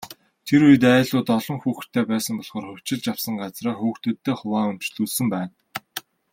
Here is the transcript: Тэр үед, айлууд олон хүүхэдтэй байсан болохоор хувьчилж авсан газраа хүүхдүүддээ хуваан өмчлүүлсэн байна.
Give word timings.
Тэр 0.47 0.61
үед, 0.67 0.83
айлууд 0.95 1.27
олон 1.37 1.57
хүүхэдтэй 1.59 2.03
байсан 2.11 2.35
болохоор 2.37 2.65
хувьчилж 2.67 3.05
авсан 3.13 3.33
газраа 3.41 3.75
хүүхдүүддээ 3.77 4.35
хуваан 4.37 4.71
өмчлүүлсэн 4.71 5.27
байна. 5.33 5.51